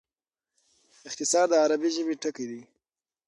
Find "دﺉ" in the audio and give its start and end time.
2.49-2.61